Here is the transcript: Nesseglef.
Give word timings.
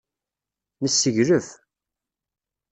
Nesseglef. 0.81 1.47